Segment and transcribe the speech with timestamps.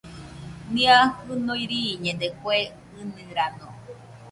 [0.73, 0.95] Nia
[1.25, 2.57] jinui riiñede kue
[2.99, 3.67] ɨnɨrano